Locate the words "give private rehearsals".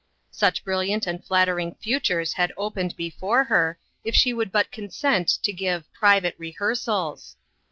5.53-7.35